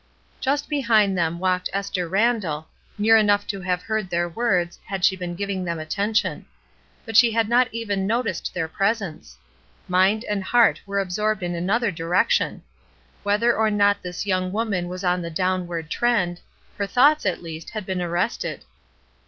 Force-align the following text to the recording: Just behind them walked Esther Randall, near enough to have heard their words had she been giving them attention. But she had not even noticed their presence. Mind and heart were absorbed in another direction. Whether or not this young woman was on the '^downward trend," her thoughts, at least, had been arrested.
Just 0.39 0.67
behind 0.67 1.15
them 1.15 1.37
walked 1.37 1.69
Esther 1.73 2.07
Randall, 2.09 2.67
near 2.97 3.17
enough 3.17 3.45
to 3.45 3.61
have 3.61 3.83
heard 3.83 4.09
their 4.09 4.27
words 4.27 4.79
had 4.83 5.05
she 5.05 5.15
been 5.15 5.35
giving 5.35 5.63
them 5.63 5.77
attention. 5.77 6.47
But 7.05 7.15
she 7.15 7.29
had 7.33 7.47
not 7.47 7.71
even 7.71 8.07
noticed 8.07 8.51
their 8.51 8.67
presence. 8.67 9.37
Mind 9.87 10.25
and 10.27 10.43
heart 10.43 10.81
were 10.87 10.97
absorbed 10.97 11.43
in 11.43 11.53
another 11.53 11.91
direction. 11.91 12.63
Whether 13.21 13.55
or 13.55 13.69
not 13.69 14.01
this 14.01 14.25
young 14.25 14.51
woman 14.51 14.87
was 14.87 15.03
on 15.03 15.21
the 15.21 15.29
'^downward 15.29 15.87
trend," 15.87 16.41
her 16.79 16.87
thoughts, 16.87 17.23
at 17.27 17.43
least, 17.43 17.69
had 17.69 17.85
been 17.85 18.01
arrested. 18.01 18.65